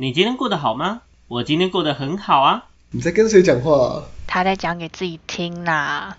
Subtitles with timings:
[0.00, 1.02] 你今天过得好吗？
[1.28, 2.70] 我今天过得很好啊。
[2.90, 4.02] 你在跟谁讲话、啊？
[4.26, 6.16] 他在讲给自己听啦。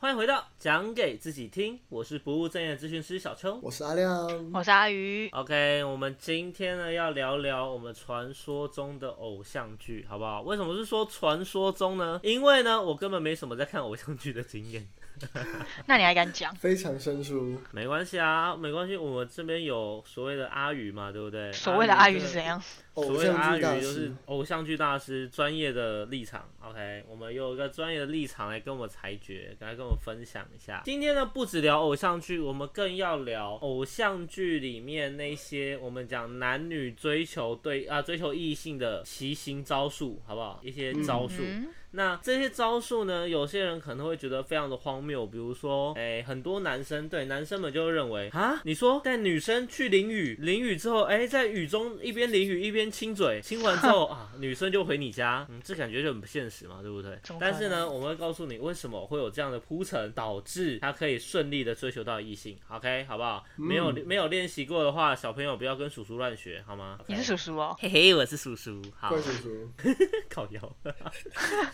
[0.00, 3.56] 欢迎回到讲给自己听，我是不务正业的咨询师小邱。
[3.62, 4.50] 我是阿亮。
[4.52, 10.42] 我是阿鱼，OK，我们今天呢要聊聊我们传说中的偶像剧，好不好？
[10.42, 12.18] 为什么是说传说中呢？
[12.24, 14.88] 因为呢，我根本没什么在看偶像剧的经验。
[15.86, 16.54] 那你还敢讲？
[16.56, 21.52] 非常生疏，没关系啊，没关系，我们这边有所谓的阿宇嘛，对不对？
[21.52, 22.60] 所谓的阿宇是怎样？
[22.94, 24.12] 所谓的阿宇就是。
[24.26, 30.82] 偶像剧大师专业的立场，OK，我们有一个专业的立场来跟我们裁决，来跟我们分享一下。
[30.84, 40.60] 今天呢，不只聊偶像剧，我们更要聊偶像剧里面那些我们讲男女追求对啊追求异性的奇行招数，好不好？
[40.62, 41.42] 一些招数。
[41.42, 57.18] 嗯，那这些招数呢，有些人可能会觉得非常的荒谬，比如说，哎、很多男生对男生们就会认为啊，你说带女生去淋雨，淋雨之后，哎、在雨中一边淋雨一边亲嘴，亲完之后 啊，女生就回你家，嗯，这感觉就很不现实嘛，对不对？
[57.40, 63.44] 但是呢，我们会告诉你为什么会有这样的铺陈，导致他可以顺利的追求到异性，OK，好不好？
[63.56, 66.98] 没有没有练习过的话，小朋友不要跟叔叔乱学，好吗？
[67.08, 67.76] 你是叔叔哦。
[67.80, 69.08] 嘿嘿，我是叔叔，好。
[69.08, 69.68] 怪，叔叔，
[70.30, 70.76] 靠腰。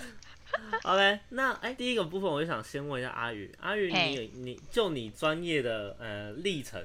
[0.85, 6.81] OK，那哎、第一个部分我就想先问一下阿宇，阿宇你你就你专业的呃历程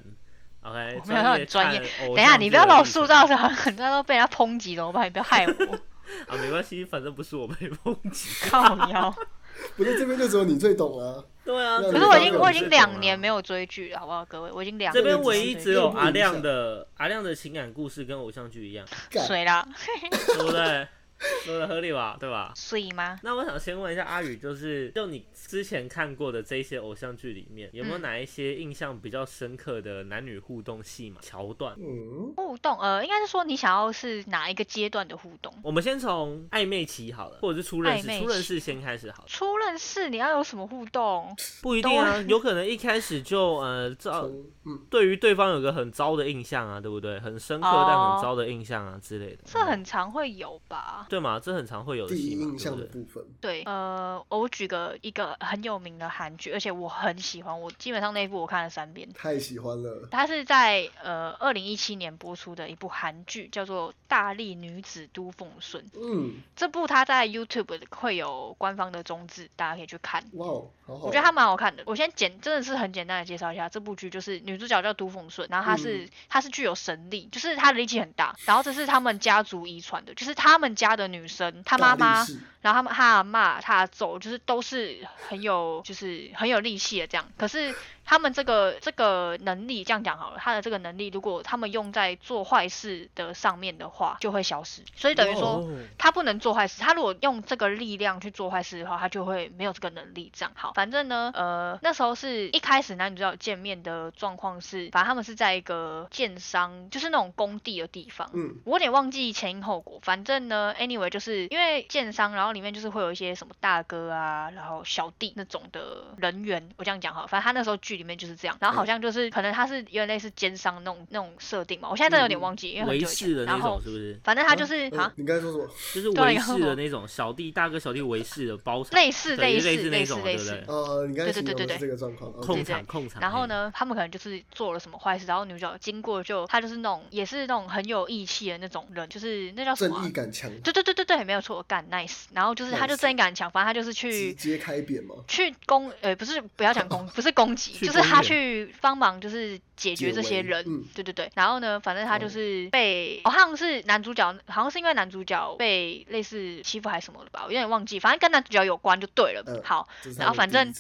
[0.62, 1.80] ，OK，没有很专业。
[2.00, 5.06] 等一下，你不要把我塑造成很多人都被人家抨击怎么办？
[5.06, 5.52] 你不要害我，
[6.28, 8.50] 啊，没关系，反正不是我被抨击。
[8.50, 9.14] 靠腰。
[9.76, 11.24] 不是这边就只有你最懂了。
[11.44, 14.52] 对啊，可可是我已经我已经两年没有追剧了，好不好，各位？
[14.52, 19.68] 我已经两这边唯一只有阿亮的阿亮的情感故事跟偶像剧一样，干水啦，
[20.10, 20.88] 对不对？
[21.46, 22.52] 说的合理吧，对吧？
[22.56, 23.20] 所以吗？
[23.24, 31.76] 那我想先问一下阿宇，就是就你之前看过的这些偶像剧里面，有没有嗯哪一些印象比较深刻的男女互动戏嘛桥段？
[31.78, 35.54] 嗯，互动，呃，应该是说你想要是哪一个阶段的互动？
[35.64, 41.36] 我们先从暧昧期好了，或者是初认识，初认识先开始好了，初认识你要有什么互动？
[41.62, 47.20] 不一定啊， 有可能一开始就呃糟，从嗯，对于对方有个很糟的印象啊，对不对？
[47.20, 51.06] 很深刻哦但很糟的印象啊之类的，这很常会有吧？
[51.12, 51.38] 对嘛？
[51.42, 52.80] 这很常会有的第一戏嘛，印象？
[52.80, 59.12] 的部分，对，呃，我举个一个很有名的韩剧，而且我很喜欢，我基本上那一部我看了三遍。
[59.14, 60.08] 太喜欢了。
[60.10, 65.84] 它是在呃二零一七年播出的一部韩剧，叫做《大力女子都奉顺》。
[66.02, 70.24] 嗯，这部它在 YouTube 会有官方的中字，大家可以去看。
[70.36, 71.08] 哇哦，好好。
[71.08, 71.84] 我觉得它蛮好看的。
[71.86, 82.26] 我先简真的是很简单的介绍一下这部剧，就是女主角叫都奉顺，然后她是、嗯她是具有神力，就是她的力气很大，然后这是他们家族遗传的，就是他们家的女生，她妈妈
[82.62, 84.98] 然后他们他阿嬷、他阿祖就是都是
[85.28, 87.74] 很有就是很有力气的这样，可是
[88.06, 94.84] 他们这个这个能力这样讲好了，他的这个能力如果他们用在做坏事的上面的话，就会消失。
[94.96, 95.42] 所以等于说。
[95.42, 95.68] 哦
[95.98, 100.32] 他不能做坏事，他如果用这个力量去做坏事的话，他就会没有这个能力。
[100.34, 108.30] 这样好，反正呢，呃，那时候是一开始男女主角见面的状况是，反正他们是在一个建商，就是那种工地的地方。
[108.34, 124.20] 嗯，我有点忘记前因后果，反正呢，anyway 就是因为建商，然后里面就是会有一些什么大哥啊，然后小弟那种的人员，我这样讲哈，反正他那时候剧里面就是这样，然后好像就是可能他是有点类似奸商那种那种设定嘛，我现在真的有点忘记，因为很久以前士的，那然后种是不是？
[124.24, 125.68] 反正他就是嗯啊，你刚才说什么？
[125.94, 130.64] 就是维士的那种小弟大哥小弟维士的包场，类似类似类类似那种对不对？
[130.68, 132.32] 呃，你刚才对对对对这个状况。
[132.32, 133.22] 控对场控场。
[133.22, 142.26] 然后呢，他们可能就是做了什么坏事，然后女主角经过就他就是那种也是那种很有义气的那种人，就是那叫什么啊、正义感强，对对对对对，没有错，干 nice。
[142.34, 145.16] 然后就是他就正义感很强，反正他就是直去接开扁嘛。
[145.28, 150.64] 去攻，呃，不是不要讲攻， 不是攻击，去就是他去帮忙，就是解决这些人。
[150.68, 151.30] 嗯对对对。
[151.36, 159.44] 然后呢，反正他就哦是被，好像是男主角，好像是因为男主角被类似欺负还是什么的吧，我有点忘记，反正跟男主角有关就对了。
[159.48, 159.88] 嗯好，
[160.18, 160.72] 然后反正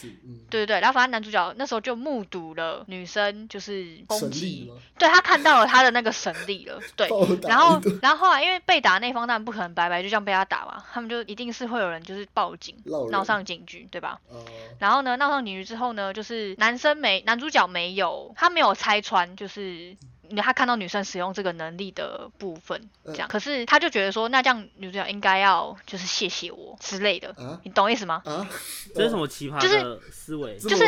[0.49, 7.07] 对对对，然后反正男主角那时候就目睹了女生就是攻击，对他看到了他的那个神力了，对。
[7.47, 12.75] 然后，然后后来因为被打那方当然不可能白白就这样被他打嘛，他们就一定是会有人就是报警，
[13.09, 14.19] 闹上警局，对吧？
[14.29, 14.43] 哦，
[14.79, 19.95] 然后呢，闹上警局之后呢，就是男生没男主角没有，他没有拆穿，就是
[20.35, 27.59] 他看到女生使用这个能力的部分，这嗯样，可是他就觉得说，那这样女主角应该要就是谢谢我之类的，啊？
[27.63, 28.21] 你懂意思吗？
[28.25, 28.47] 啊，
[28.95, 30.57] 这是什么奇葩就是的思维？
[30.57, 30.83] 就是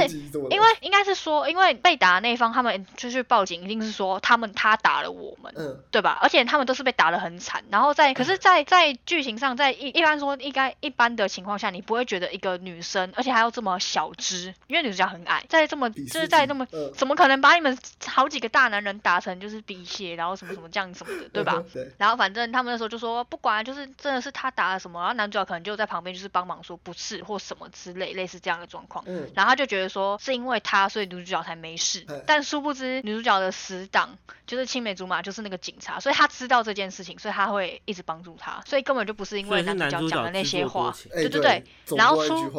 [0.49, 5.79] 因为应该是说，因为被打的那一方他们就去报警，一定是说他们他打了我们，嗯。
[5.91, 6.17] 对吧？
[6.21, 16.91] 而且他们都是被打的很惨，然后在可是在，在剧情上，在一一般说应该一般的情况下，你不会觉得一个女生，而且还要这么小只，因为女主角很矮，在这么就是在这么嗯。
[16.95, 21.63] 怎么可能把你们好几个大男人打成就是鼻血，然后什么什么这样什么的，对吧？
[21.97, 29.03] 然后反正他们那时候就说不管，就是真的是他打了什么，然后男主角可能就在旁边就是帮忙说不是或什么之类类似这样的状况。
[29.07, 32.21] 嗯然后他就觉得说是因为他，所以女主角才没事哎。
[32.25, 40.93] 但殊不知女主角的死党就是青梅竹马，就是那个警察，所以他知道这件事情，所以他会一直帮助他，所以根本就不是因为男主角讲的那些话。
[41.11, 41.63] 对对对，
[41.97, 42.51] 然后出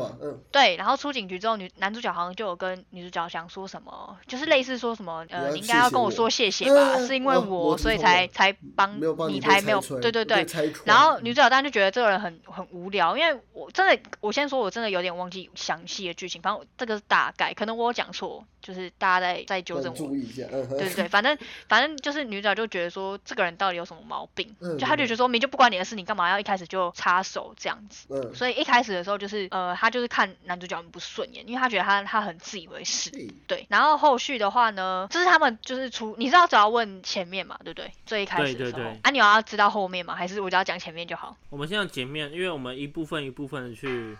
[0.50, 6.63] 对，然后出警局之后，女男主角好像就有跟女主角想说什么，就是类似说什么，呃，你应该要跟我说谢谢
[7.06, 10.46] 是因为哦我所以才才帮你才没有对对对
[10.84, 21.37] 然后女主角当然就觉得这个人很很无聊，因为我真的，我先说，我真的有点忘记详细的剧情，反正这个是大概，可能我有讲错，就是大家再再纠正注意一下，嗯对对对，反正
[21.69, 28.06] 反正就是女主角就觉得说这个人到底有什么毛病，嗯就她就觉得说明就不关你的事，你干嘛要一开始就插手这样子？
[28.11, 33.11] 嗯，所以一开始的时候就是呃，她就是看男主角很不顺眼，因为她觉得他他很自以为是。
[33.46, 37.90] 对，然后后续的话呢，就是他们就是出，你知道只要问前面嘛，对不对？
[38.06, 40.14] 最一开始的时候，对对对啊，你要知道后面嘛？
[40.14, 41.36] 还是我只要讲前面就好？
[41.50, 44.16] 我们现在前面，因为我们一部分一部分的去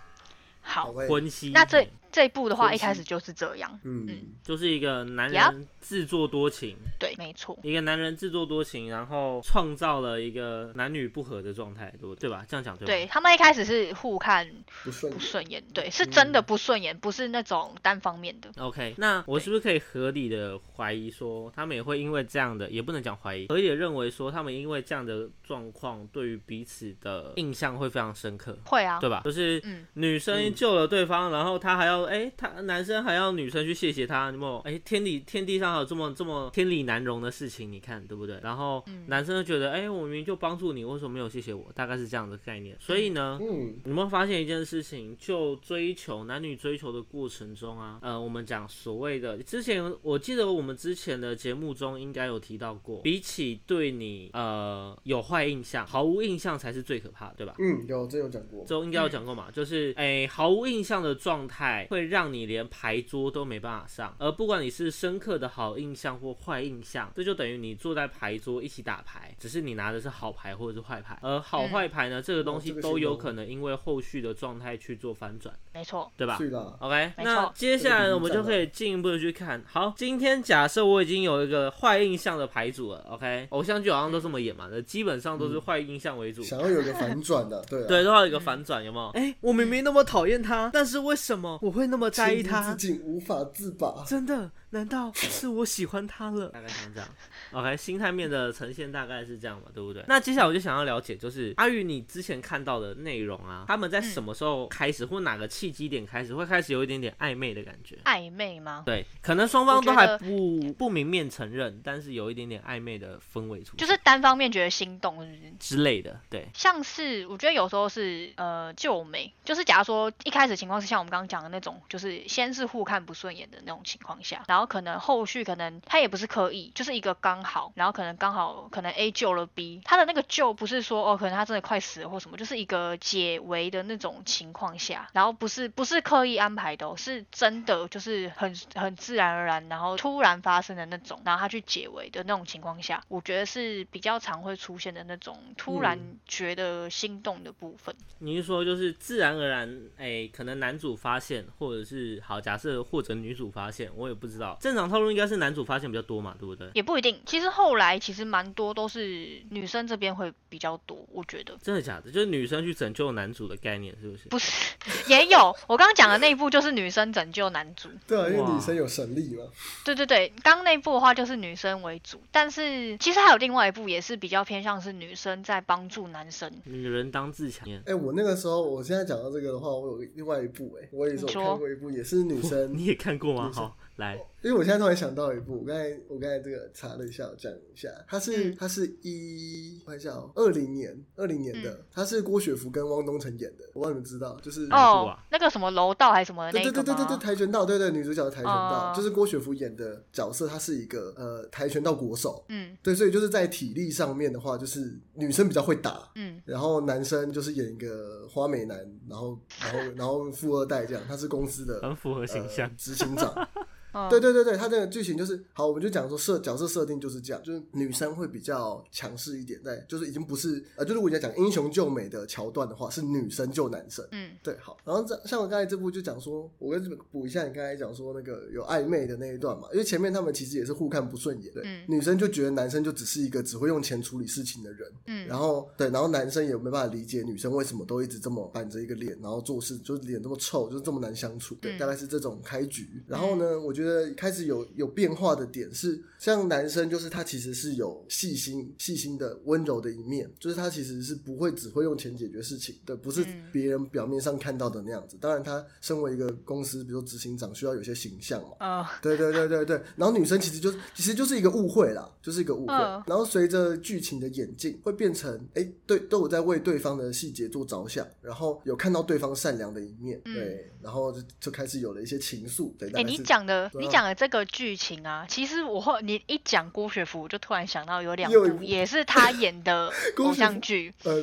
[0.61, 1.51] 好，分析。
[1.55, 3.81] 那这这一部的话，一开始就是这样。
[3.83, 4.09] 嗯
[4.45, 12.45] 就是一个男人自作多情，对，没错，一个男人自作多情，然后创造了一个男女不和的状态，对对吧？
[12.49, 12.87] 这样讲对吧？
[12.87, 14.49] 对他们一开始是互看
[14.85, 18.49] 不顺不顺眼，对，是真的不顺眼，不是那种单方面的。
[18.59, 29.23] OK，那我是不是可以合理的怀疑说，他们也会因为这样的，也不能讲怀疑，合理的认为说，他们因为这样的状况，对于彼此的印象会非常深刻，会啊，对吧？
[29.25, 34.59] 就是嗯，女生救了对方，然后他还要哎、他男生还要女生去谢谢他，有没有？
[34.61, 38.39] 哎、天理天地上还有这么这么天理难容的事情，你看对不对？
[38.43, 41.71] 然后嗯男生就觉得，哎、我明明就帮助你，为什么没有谢谢我？
[41.75, 42.77] 大概是这样的概念。
[42.81, 45.17] 所以呢，嗯你有没有发现一件事情？
[45.19, 57.55] 就追求男女追求的过程中啊，呃，我们讲所谓的之前，我记得我们之前的节目中应该有提到过，比起对你呃有坏印象，毫无印象才是最可怕的，对吧？
[57.59, 76.37] 嗯，有这有讲过，这应该有讲过嘛，就是哎、毫无印象的状态会让你连牌桌都没办法上，而不管你是深刻的好印象或坏印象，这就等于你坐在牌桌一起打牌，只是你拿的是好牌或者是坏牌，而好嗯坏牌呢，这个东西都有可能因为后续的状态去做反转，没错，对吧？
[76.37, 79.63] 是的，OK，那接下来呢，我们就可以进一步的去看。
[79.65, 86.43] 好，今天假设我已经有一个坏印象的牌组了，OK，偶像剧好像都这么演嘛，那基本上都是坏印象为主。
[86.43, 89.05] 想要有个反转的，对啊， 对，都要有一个反转，有没有？
[89.11, 94.05] 哎、我明明那么讨厌他，但是为什么我会那么在意他无法自拔。
[94.07, 94.51] 真的？
[94.71, 96.49] 难道是我喜欢他了？
[96.49, 97.09] 大概像这样。
[97.55, 100.05] OK，心态面的呈现大概是这样嘛，对不对？
[100.09, 107.97] 那接下来我就想要了解，就是阿宇你之前看到的内容啊，他们在什么时候开始，或哪个契机点开始，会开始有一点点暧昧的感觉？
[108.05, 108.83] 暧昧吗？
[108.85, 115.53] 对，可能双方都还不不明面承认，但是有一点点暧昧的氛围出现，就是单方面觉得心动，是是？
[115.59, 116.21] 之类的。
[116.29, 147.95] 对，像是我觉得有时候是呃救美，就是假如说一开始情况是像我们刚刚讲的那种，就是先是互看不顺眼的那种情况下，然后可能后续可能他也不是刻意，就是一个刚好，然后可能刚好可能 A 救了 B，他的那个救不是说哦可能他真的快死了或什么，就是一个解围的那种情况下，然后不是不是刻意安排的、哦，是真的就是很很自然而然，然后突然发生的那种，然后他去解围的那种情况下，我觉得是比较常会出现的那种突然嗯觉得心动的部分。
[148.19, 154.57] 你是说就是自然而然，哎、可能男主发现，或者是好假设或者女主发现，我也不知道。
[154.61, 156.71] 正常套路应该是男主发现比较多嘛，对不对？
[156.75, 162.09] 也不一定，其实后来其实蛮多都是女生这边会比较多，我觉得真的假的？
[162.09, 164.29] 就是女生去拯救男主的概念，是不是？
[164.29, 165.53] 不是也有。
[165.67, 169.43] 我刚刚讲的那一部就是女生拯救男主，对啊，因为女生有神力嘛。
[169.85, 176.49] 对对对，刚刚那一部的话就是女生为主，但是其实还有另外一部也是比较偏向是女生在帮助男生。
[176.63, 177.69] 女人当自强。
[177.85, 183.51] 哎、我那个时候，我现在讲到这个的话，我有另外一部、哎，我也是看过一部，也是女生 你也看过吗？
[183.53, 188.57] 好，来，因为我现在突然想到一部，我刚才我刚才这个查了一下，我讲一下，它是、嗯。
[188.59, 191.85] 它是一我看一下哦，二零年二零年的，嗯。
[191.93, 202.77] 它是郭雪芙跟汪东城演的，我不知道你们知道，就是哦啊，那个什么楼道还是什么的对那对对对对对，跆拳道，对对，女主角的跆拳道，哦就是郭雪芙演的角色，她是一个呃跆拳道国手，嗯。
[202.83, 206.43] 对，所以就是在体力上面的话，就是女生比较会打，嗯。
[206.45, 212.69] 然后男生就是演一个花美男，然后然后然后富二代这样，他是公司的很符合形象。
[212.69, 212.75] 呃。
[212.77, 213.49] 执行长。
[213.95, 224.07] 嗯，对对对对，他这个剧情就是好，我们就讲说设角色设定就是这样，就是女生会比较强势一点，在就是已经不是呃，就是我要讲英雄救美的桥段的话，是女生救男生。
[224.11, 241.55] 嗯对，好，然后这像我刚才这部就讲说，我跟补一下你刚才讲说那个有暧昧的那一段嘛，因为前面他们其实也是互看不顺眼，对，嗯女生就觉得男生就只是一个只会用钱处理事情的人，嗯，然后对，然后男生也没办法理解女生为什么都一直这么板着一个脸，然后做事就是脸这么臭，就是这么难相处。
[241.61, 242.89] 对，嗯大概是这种开局。
[243.07, 243.84] 然后呢，我觉得
[244.17, 255.17] 开始有有变化的点是，像男生就是他其实是有细心、细心的、温柔的一面，就是他其实是不会只会用钱解决事情的，不是嗯别人表面上看到的那样子。
[255.21, 258.57] 当然，他身为一个公司，比如说执行长，需要有些形象嘛。
[258.59, 262.75] 啊对对对对对，然后女生其实就是其实就是一个误会啦，就是一个误会。
[262.75, 272.73] 嗯然后随着剧情的演进，会变成哎，对，都有在为对方的细节做着想，然后有看到对方善良的一面，嗯对，然后就就开始有了一些情愫。
[272.79, 281.23] 对，大哎、概是你讲的你讲的这个剧情啊，其实我后你一讲郭雪芙，我就突然想到有两部也是她演的 偶像剧，呃，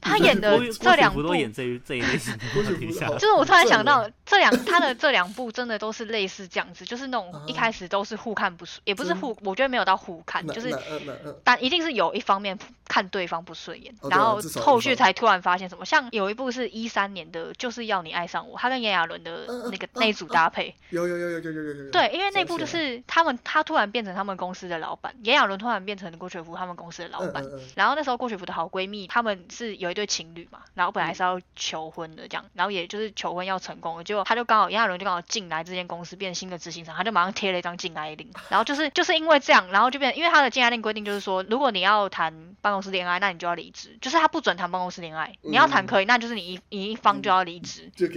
[0.00, 2.36] 她演的 这两部都演这这一类型
[3.18, 10.74] 就是我突然想到这两他的这两部真的都是类似这样子，就是那种一啊开始都是互看不顺，也不是互，我觉得没有到互看，就是
[11.44, 27.68] 但一定是有一方面看对方不顺眼，然后后续才突然发现什么，像有一部是一三年的，就是要你爱上我，他跟炎亚纶的那个嗯那组嗯搭配，有有有有有有有有，对，因为那部就是他们他突然变成他们公司的老板，炎亚纶突然变成郭雪芙他们公司的老板，嗯嗯嗯。
[27.74, 31.14] 然后那时候郭雪芙的好闺蜜，他们是有一对情侣嘛，然后本来嗯。
[31.14, 48.08] 是要求婚的这样，然后也就是求婚要成功了，结果他就刚好炎亚纶就刚好进来这间公司变新的执行长，他就马上贴了一张禁爱令， 然后就是就是因为这样，然后就变，因为他的禁爱令规定就是说，如果你要谈办公室恋爱，那你就要离职，就是他不准谈办公室恋爱，你要谈嗯可以，那就是你一你一方就要离职，对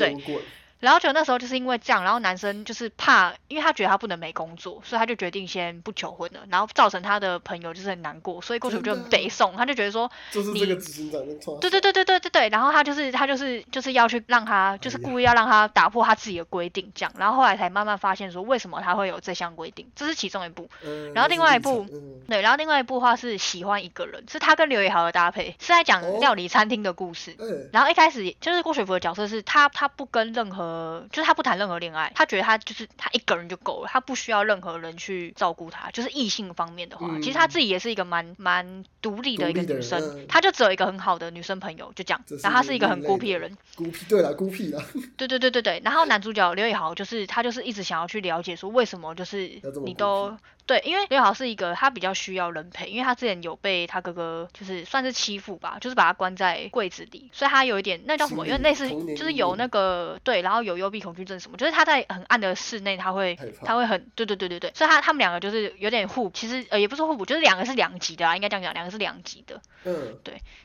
[0.81, 11.21] 然后就那时候就是因为这样，然后男生就是怕，因为他觉得他不能没工作，所以他就决定先不求婚了，然后造成他的朋友就是很难过，所以郭雪芙就很真的北宋，他就觉得说， 就是你这个执行长
[11.59, 20.67] 对对对对对对对，然后他就是他就是就是要去让他就是故意要让他打破他自己的规定这样，然后后来才慢慢发现说为什么他会有这项规定，这是其中一部。
[20.83, 27.35] 嗯然后另外一部就是历程嗯对，然后另外一部的话是喜欢一个人，是他跟刘也豪的搭配，是在讲哦料理餐厅的故事。
[27.39, 30.70] 哎然后一开始就是郭雪芙的角色是他他不跟任何，
[31.11, 35.89] 就是他不谈任何恋爱，他觉得他就是他一个人就够了，他不需要任何人去照顾他。
[35.91, 44.83] 就是异性方面的话，嗯其实他自己也是一个蛮蛮独立的一个女生嗯，她就只有一个很好的女生朋友，就这样然后她是一个很孤僻的人，孤僻，对了，孤僻啦，
[45.17, 45.81] 对对对对对。
[45.83, 69.61] 然后男主角刘宇豪就是他就是一直想要去了解说为什么就是你都僻对，因为刘以豪是一个他比较需要人陪，因为他之前有被他哥哥就是算是欺负吧，就是把他关在柜子里，所以他有一点那叫什么，因为类似就是有那个对，然后有幽闭恐惧症什么，就是他在很暗的室内他会他会很对对对对对，所以他他们两个就是有点互，其实呃也不是互补，就是两个是两级的啊，应该这样讲，两个是两级的。
[69.83, 70.15] 嗯，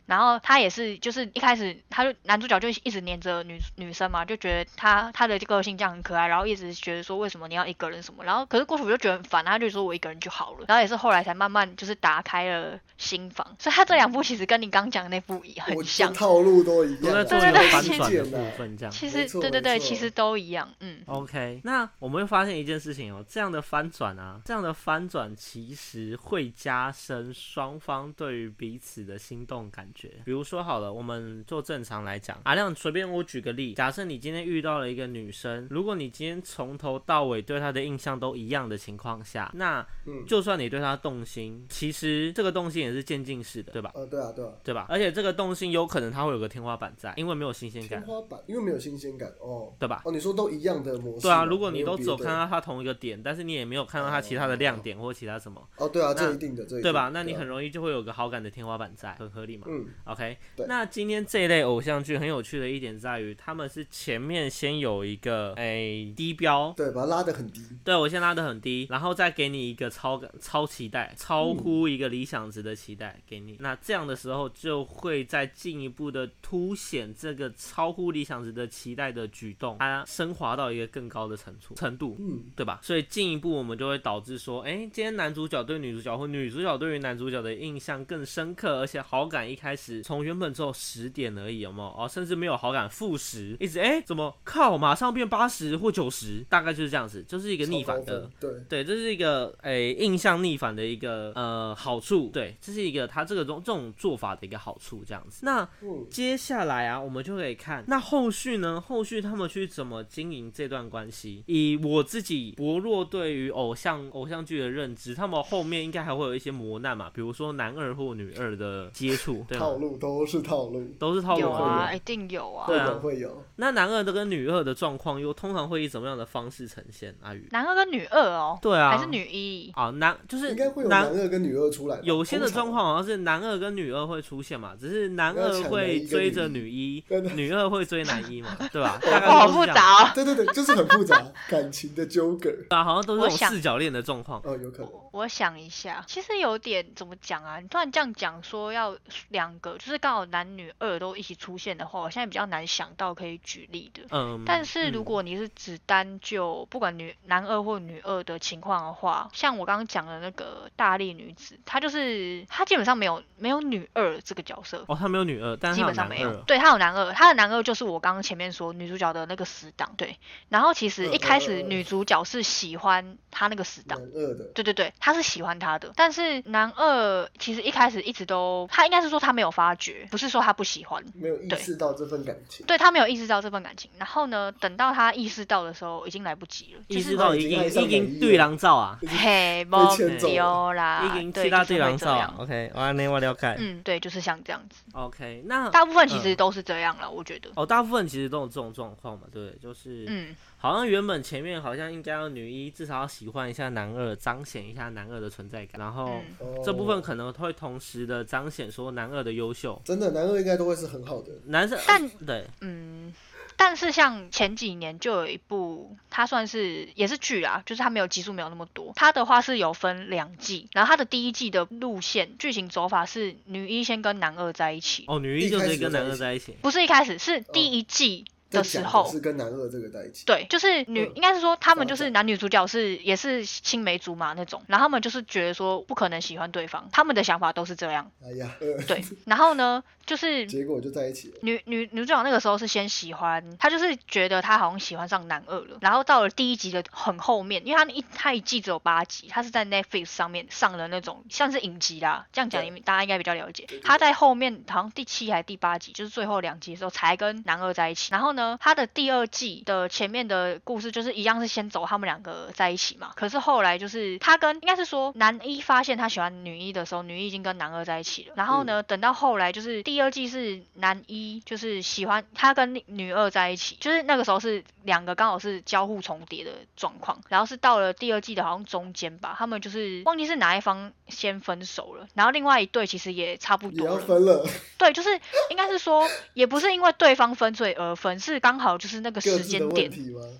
[0.04, 17.14] 然后他也是，就是一开始他就男主角就一直黏着女女生嘛，就觉得他他的个性这样很可爱，然后一直觉得说为什么你要一个人什么，然后可是郭雪芙就觉得很烦，他就说我一个人就好了，然后也是后来才慢慢就是打开了心房，所以他这两部其实跟你刚讲的那部也很像，套路都一样。
[17.14, 18.92] 啊，都在做一对对对个反转的部分，这样。
[18.92, 20.98] 其实对对对，其实都一样，嗯。
[21.06, 30.10] OK，那我们会发现一件事情哦，这样的翻转啊，这样的翻转其实会加深双方对于彼此的心动感觉。
[30.24, 39.75] 比如说好了，我们做正常来讲，阿亮随便我举个例，假设你今天遇到了一个女生，如果你今天从头到尾对她的印象都一样的情况下，那
[40.06, 43.90] 嗯，就算你对他动心，其实这个动心也是渐进式的，对吧？
[43.94, 44.86] 呃，对啊，对啊，对吧？
[44.88, 49.74] 而且这个动心有可能它会有个天花板在，因为没有新鲜感，天花板，因为没有新鲜感哦。
[49.78, 50.02] 对吧？
[50.04, 51.22] 哦，你说都一样的模式？
[51.22, 57.10] 对啊，如果你都只有看到它同一个点，但是你也没有看到它其他的亮点或其他什么，哦，对啊，那这一定的，这对吧？
[57.12, 59.66] 那你很容易就会有个好感的天花板在，很合理嘛。
[59.68, 73.56] 嗯 OK，对那今天这一类偶像剧很有趣的一点在于，他们是前面先有一个哎、低标，对，把它拉得很低，对我先拉得很低，然后再给你一个超超期待，超乎一个理想值的期待给你。
[73.60, 82.80] 那这样的时候就会再进一步的凸显这个超乎理想值的期待的举动，它升华到一个更高的程度程度，嗯，对吧？
[82.82, 91.86] 所以进一步我们就会导致说，哎，今天男主角对女主角或女主角对于男主角的印象更深刻，而且好感一开始从原本只有十点而已，有没有？
[91.96, 98.30] 哦，甚至没有好感负十，一直哎怎么靠马上变八十或九十，大概就是这样子，就是一个逆反的。
[98.38, 105.44] 对对，这是一个诶印象逆反的一个呃好处，对，这是一个他这个种这种做法的一个好处，这样子。
[105.44, 111.42] 那嗯接下来啊，我们就可以看那后续呢，后续他们去怎么经营这段关系。
[111.46, 119.58] 以我自己薄弱对于偶像偶像剧的认知，他们后面应该还会有一些磨难嘛，比如说男二或女二的接触，对？
[119.58, 122.66] 套路都是套路，都是套路啊，一定有啊。
[122.66, 127.14] 对啊会有会有，那男二的跟女二的状况又通常会以怎么样的方式呈现？
[127.22, 127.48] 阿宇？
[127.50, 129.45] 男二跟女二哦，对啊，还是女一？
[129.74, 131.98] 啊，男就是应该会有男男二跟女二出来。
[132.02, 138.98] 有些的状况好像是男二跟女二会出现嘛，只是男二会追着女女一， 女二会追男一嘛，对吧？
[139.04, 140.10] 大概，好复杂哦。
[140.14, 142.50] 对对对，就是很复杂，感情的纠葛。
[142.70, 144.40] 啊，好像都是这种四角恋的状况。
[144.44, 144.90] 哦，有可能。
[145.12, 147.60] 我想一下，其实有点怎么讲啊？
[147.60, 148.96] 你突然这样讲说要
[149.28, 154.02] 两个，就是刚好男女二都一起出现的话，我现在比较难想到可以举例的。
[154.10, 166.34] 嗯，但是如嗯果你是只单就不管女男二或女二的情况的话，像我刚刚讲的那个大力女子，她就是她基本上没有没有女二这个角色，哦，她没有女二，但基本上没有。。
[166.46, 169.92] 对，她有男二，她的男二就是我刚刚前面说女主角的那个死党。
[169.98, 174.08] 对，然后其实一开始女主角是喜欢他那个死党男。
[174.14, 182.64] 二的，对对对，他是喜欢他的，但是男二其实一开始一直都，他应该是说他没有发觉，不是说他不喜欢，没有意对识到这份感情。
[182.64, 183.90] 对他没有意识到这份感情。
[183.98, 192.34] 然后呢，等到他意识到的时候，已经来不及了，就是意识到已经已经对狼照啊，嘿，被没牵走啦，已经对，七大就是会对狼照啊。
[192.38, 193.54] OK，我那我了解。
[193.58, 197.50] 嗯，对，就是像这样子，OK，那大部分其嗯实都是这样了，我觉得。
[197.54, 199.58] 哦，大部分其实都有这种状况嘛，对不对？
[199.60, 206.20] 就是嗯，好像原本前面好像应该要女一至少要喜欢一下男二，彰显一下男二的存在感，然后。
[206.64, 211.32] 这部分可能会同时的彰显说男二的优秀，真的男二应该都会是很好的。
[211.46, 213.12] 男生但对嗯，
[213.56, 218.92] 但是像前几年就有一部，它算是也是剧啦，就是它没有集数没有那么多。
[218.96, 229.10] 它的话是有分两季，然后它的第一季的路线剧情走法是女一先跟男二在一起，哦，女一就直接跟男二在一起，不是一开始是第一季在的时候。
[229.10, 230.24] 是跟男二这个在一起。
[230.26, 238.10] 对，就是女，嗯应该是说他们就是男女主角是也是青梅竹马那种，然后他们就是觉得说不可能喜欢对方，他们的想法都是这样。
[238.24, 241.34] 哎呀，呃，对， 然后呢，就是 结果就在一起了。
[241.42, 253.66] 女女女主角那个时候是先喜欢，她就是觉得她好像喜欢上男二了，然后到了第一集的很后面，因为她一她一季只有八集，她是在 Netflix 上面上了那种像是影集啦，这样讲你们大家应该比较了解。
[253.82, 258.08] 她在后面好像第七还是第八集，就是最后两集的时候才跟男二在一起。
[258.12, 284.46] 然后呢，她的第二季的前面的故事就是一样是先走他们两个在一起嘛，可是后来就是他跟应该是说男一发现他喜欢女一的时候，女一已经跟男二在一起了，然后呢，等到后来就是第二季是男一就是喜欢他跟女二在一起，就是那个时候是两个刚好是交互重叠的状况，然后是到了第二季的好像中间吧，他们就是忘记是哪一方先分手了，然后另外一对其实也差不也要多了，分了，
[284.78, 285.10] 对，就是
[285.50, 289.90] 应该是说也不是因为对方分所以而分，是刚好就是那个时间点。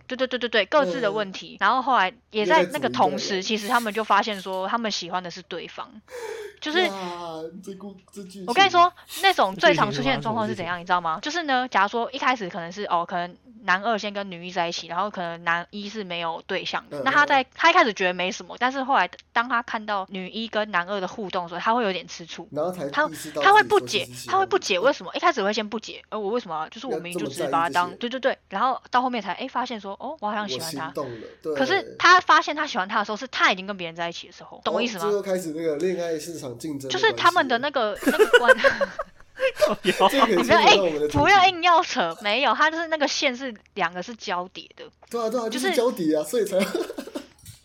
[0.07, 1.15] 对对对对对，各自的嗯。
[1.17, 5.91] 问题，然后后来也在那个同时，其实他们就发现说，他们喜欢的是对方，
[6.61, 6.79] 就是，
[8.47, 11.19] 我跟你说， 那种最常出现的状况是怎样，你知道吗？
[11.23, 17.01] 就是呢，假如说一开始可能是哦，可能男二先跟女一在一起，然后可能男一是没有对象的。
[17.01, 22.49] 嗯，那他嗯在他一开始觉得没什么，但是后来当他看到女一跟男二的互动的时候，他会有点吃醋。
[22.53, 23.09] 然后才他
[23.43, 31.55] 他会不解他会不解为什么一开始会先不解，呃，我为什么就是我要明明就只这么在意是把他对对对，然后到后面才哎发现说哦，我好像喜欢他，心动了，对。
[31.55, 35.05] 可是他发现他喜欢他的时候，是他已经跟别人在一起的时候，懂我意思吗？
[35.05, 38.57] 哦这又开始那个恋爱市场竞争，就是他们的那个那个关，
[39.83, 40.77] 你不要哎
[41.11, 46.59] 不要硬要扯，没有，他就是那个线是两个是交叠的，对啊对啊，就就是是交叠啊，所以才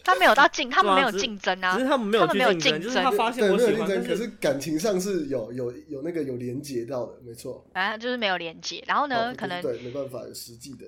[0.03, 7.65] 他没有到竞，他们没有竞争啊只是，他们没有他们没有竞争，就是他发现对我喜欢，没有竞争，可但是感情上是有有有那个有连接到的，没错。
[7.73, 8.83] 反正就是没有连接。
[8.87, 10.85] 然后呢，哦可能对没办法有实际的，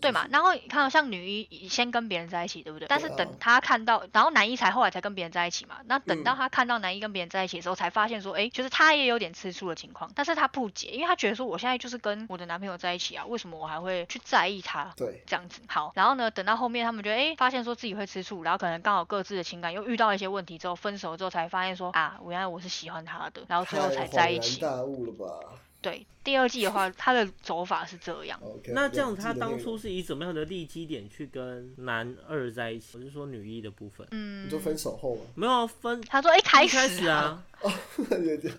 [0.00, 0.26] 对，嘛？？
[0.30, 2.88] 然后你看到像女一先跟别人在一起，对不对？
[2.88, 5.76] 但是等他看到，然后男一才后来才跟别人在一起嘛。
[5.86, 14.92] 那等到嗯他看到男一跟别人在一起的时候，才发现说，哎，就是他也有点吃醋的情况，但是他不解，因为他觉得说我现在就是跟我的男朋友在一起啊，为什么我还会去在意他？
[14.96, 24.60] 对，这样子好，然后呢，等到后面他们觉得，哎，发现说自己会吃醋，然后可能刚好各自的情感又遇到一些问题之后，分手之后才发现说，啊，我原来我是喜欢他的，然后最后才在一起。
[24.60, 25.26] 大悟了吧？
[25.82, 28.38] 对，第二季的话，它的走法是这样。
[28.74, 32.98] 那这样他当初是以怎么样的立基点去跟男二在一起？
[32.98, 35.22] 我是说女一的部分，嗯你，就分手后吗？
[35.34, 37.42] 没有啊分他说一开始始啊，
[38.10, 38.52] 对对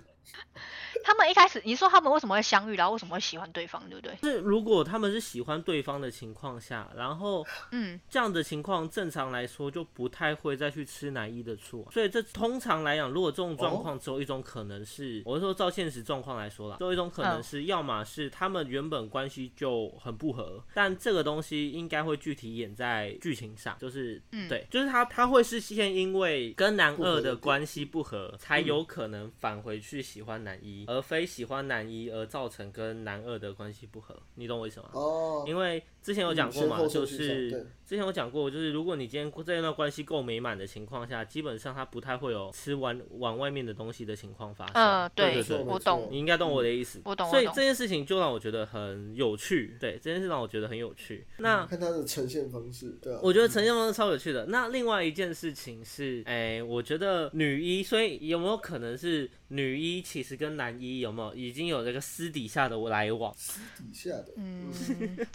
[1.03, 4.15] 他们一开始，你说他们为什么会相遇，然后为什么会喜欢对方，对不对？
[4.21, 34.89] 是如果他们是喜欢对方的情况下，然后嗯，这样的情况正常来说就不太会再去吃男一的醋啊、所以这通常来讲，如果这种状况只有一种可能是，我是说照现实状况来说啦，只有一种可能是，要么是他们原本关系就很不合，但这个东西应该会具体演在剧情上，就是、嗯对，就是他他会是先因为跟男二的关系不合，才有可能返回去喜欢男一，而非喜欢男一而造成跟男二的关系不合，你懂我意思吗？
[34.91, 37.49] 哦，因为之前有讲过嘛，嗯就是
[37.85, 44.73] 之前有讲过，就是如果你今天这一段关系够美满的情况下，基本上他不太会有吃完往外面的东西的情况发生。
[44.75, 47.01] 呃，对我懂你应该懂我的意思。
[47.03, 51.27] 我懂我懂所以这件事情就让我觉得很有趣，对，这件事让我觉得很有趣。
[51.37, 54.45] 那看他的呈现方式，对啊，我觉得呈现方式超有趣的。
[54.45, 63.33] 那另外一件事情是，哎、我觉得女一，所以有没有可能是女一其实跟男一有没有已经有这个私底下的来往？
[63.37, 64.71] 私底下的，嗯，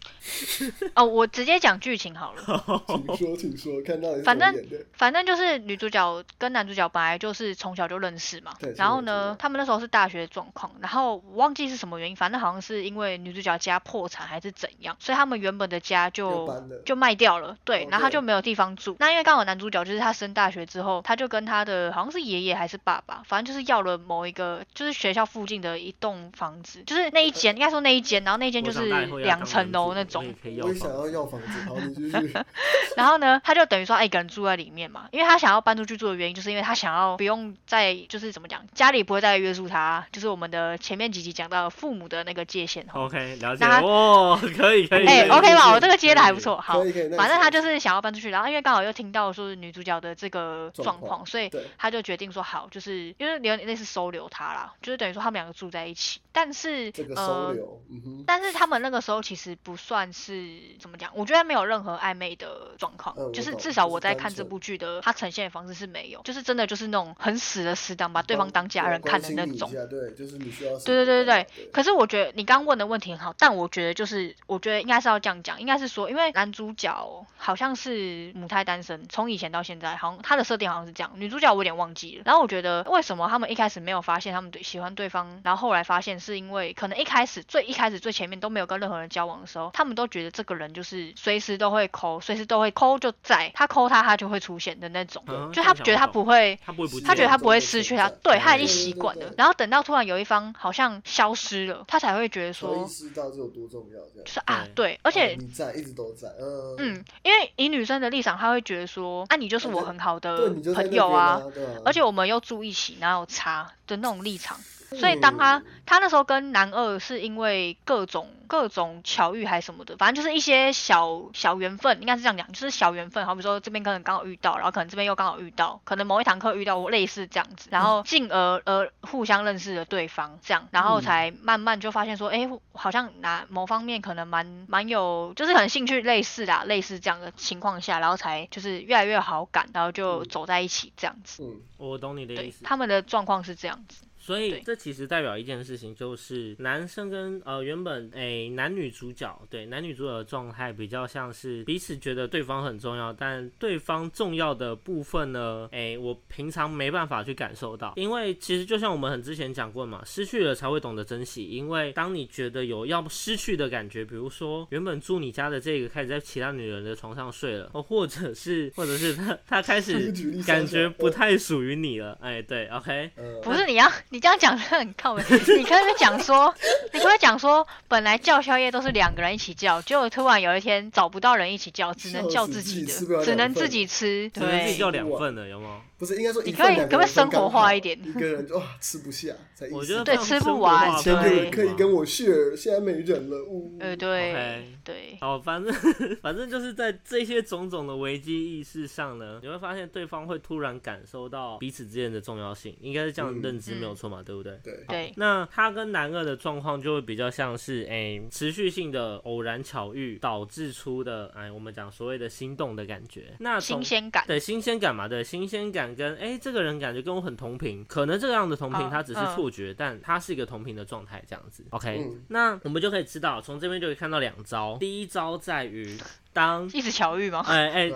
[0.95, 2.43] 哦，我直接讲剧情好了。
[2.87, 4.55] 请说，请说，看到反正
[4.93, 18.97] 反正就是女主角跟男主角本来就是从小就认识嘛对，然后呢，他们那时候是大学状况，然后我忘记是什么原因，反正好像是因为女主角家破产还是怎样，所以他们原本的家就就卖掉了，对哦，然后他就没有地方住。
[18.99, 28.87] 那因为刚好男主角就是他升大学之后，他就跟他的好像是爷爷还是爸爸，反正就是要了某一个就是学校附近的一栋房子，就是那一间，应该说那一间，然后那一间就是
[29.19, 32.33] 两层楼那种也，可以要我也想要要房子，好，你继续，
[32.97, 42.87] 然后呢，他就等于说他一个人住在里面嘛，因为他想要搬出去住的原因，就是因为他想要不用再就是怎么讲，家里不会再约束他，就是我们的前面几集讲到父母的那个界限。
[42.93, 43.67] OK，了解。
[43.67, 45.07] 那他哦，可以可以。
[45.07, 46.61] 哎、可以 o k 吧，我这个接的还不错。
[46.61, 46.81] 好
[47.17, 60.36] 反正他就是想要搬出去，然后因为刚好又听到说女主角的这个状况，所以他就决定说好，就是因为有点类似收留他啦，就是等于说他们两个住在一起，但是这个呃收留，嗯，但是他们那个时候其实不算是
[60.79, 69.71] 怎么讲，我觉得没有任何暧昧的状况，嗯就是至少我在看这部剧的，它呈现的方式是没有，就是真的就是那种很死的死党，把对方当家人看的那种。
[69.89, 82.23] 对，就是你需要对对对可是我觉得你刚问的问题很好，但我觉得就是我觉得应该是要这样讲，应该是说，因为男主角好像是母胎单身，从以前到现在，好像他的设定好像是这样，女主角我有点忘记了。
[82.25, 96.59] 然后我觉得为什么他们一开始没有发现他们对喜欢对方，然后后来发现是因为可能一开始最一开始最前面都没有跟任何人交往的时候，他们都觉得这个人就是随时都会抠，随时都会抠就在，他抠他他就会出现的那种，嗯就他觉得他不会。
[96.65, 99.33] 他不会不，他觉得他不会失去他，对他已经习惯了。
[99.37, 104.33] 然后等到突然有一方好像消失了，他才会觉得说意，识到这有多重要，这样就。
[104.33, 111.43] 是啊，对对，而且在一直都在，嗯嗯，因为以女生的立场，她会觉得说，啊，你就是我很好，的朋友边啊，啊，
[111.85, 114.59] 而且我们又住一起，哪有差的那种立场。
[114.89, 123.27] 所以当他他那时候跟男二是因为各种各种巧遇还是什么的，反正就是一些小小缘分，应该是这样讲，就是小缘分。
[123.27, 141.43] 好比说这边可能刚好遇到，然后可能这边又刚好遇到，可能某一堂课遇到我，类似这样子，然后进而而互相认识了对方，这样，然后嗯才慢慢就发现说，哎、好像哪某方面可能蛮蛮有，就是很兴趣类似啦，类似这样的情况下，然后才就是越来越好感，然后就嗯走在一起这样子。
[141.43, 142.63] 嗯，我懂你的意，思。
[142.63, 144.16] 他们的状况是这样子。
[144.27, 170.13] 所以这其实代表一件事情，就是男生跟呃原本诶、男女主角对男女主角的状态比较像是彼此觉得对方很重要，但对方重要的部分呢，诶、我平常没办法去感受到，因为其实就像我们很之前讲过嘛，失去了才会懂得珍惜，因为当你觉得有要失去的感觉，比如说原本住你家的这个开始在其他女人的床上睡了，哦，或者是或者是他他开始
[170.47, 173.11] 感觉不太，属于你了，哎，对，OK。
[173.17, 176.55] 呃不是你要你这样讲的很靠北，你可以讲说，
[176.91, 185.03] 你可以讲说，本来叫宵夜都是两个人一起叫，结果突然有一天找不到人一起叫，只能叫自己的，只能自己吃，只能自己叫对。
[185.03, 185.83] 两份了，有吗？
[185.99, 189.33] 不是应该说一你可以可不可以生活化一点一个人就哇吃不下，
[189.73, 193.77] 我觉得非常吃不完化以前有对人可以跟我 share，现在没人了，呜。
[193.81, 195.73] 呃，对对，好，反正
[196.23, 204.06] 反正就是在这些种种的危机意识上呢，你会发现对方会突然感受到彼此之间的重要性，应该是这样认知没有错。
[204.07, 204.59] 错嘛，对不对？
[204.63, 213.35] 对，对，那他跟男二的状况就会比较像是，哎、持续性的偶然巧遇导致出的，哎，我们讲所谓的心动的感觉。
[213.41, 214.25] 那新鲜感。
[214.27, 221.65] 对新鲜感嘛，对新鲜感跟哎、这个人感觉跟我很同频，可能这样的同频哦他只是嗯错觉，但他是一个同频的状态这样子。
[221.71, 224.77] OK，、嗯那我们就可以知道，从这边就可以看到两招。
[224.79, 225.97] 第一招在于
[226.37, 227.45] 当一直巧遇吗？
[227.47, 227.91] 哎哎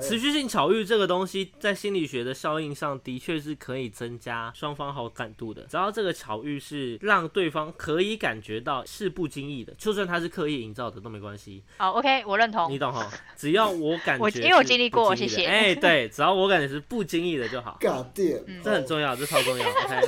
[0.00, 5.62] 持续性巧遇这个东西，在心理学的效应上的确是可以增加双方好感度的。
[5.62, 12.80] 只要这个巧遇是让对方可以感觉到是不经意的，就算他是刻意营造的都没关系，好，OK，我认同你。
[12.80, 13.10] 懂哈？
[13.36, 19.68] 只要我感觉因为我经历过不经意的谢谢哎，对，只要我感觉是不经意的就好，尬电，嗯这很重要，这超重要。
[19.68, 20.00] OK。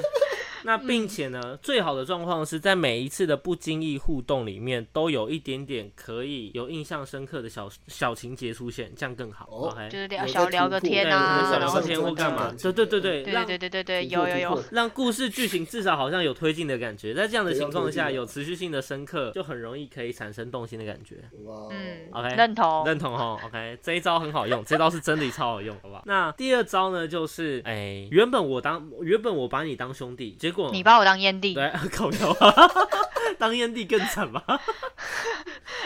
[0.65, 9.47] 那并且呢，最好的状况是在每一次的不经意互动里面，都有一点点可以有印象深刻的小小情节出现，这样更好。
[9.51, 12.55] 哦 OK，就是聊小聊个天啊，小聊个天或干嘛？
[12.61, 21.17] 对对对对，对让对对对对，有有有让故事剧情至少好像有推进的感觉，在这样的情况下，有持续性的深刻，就很容易可以产生动心的感觉。
[21.45, 22.85] 哇哦，嗯 OK，认同。
[22.85, 26.03] 认同哈，OK，这一招很好用，这招是真的超好用，好不好？
[26.07, 32.33] 那第二招呢，就是哎、原本我当原本我把你当兄弟，结果你把我当烟蒂，对搞笑，
[33.39, 34.43] 当烟蒂更惨吧？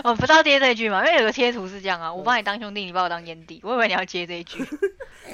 [0.04, 1.06] 我不知道接这一句吗？
[1.06, 4.64] 因为有个贴图是这样啊，我把你当兄弟，你把我当烟蒂，我以为你要接这一句。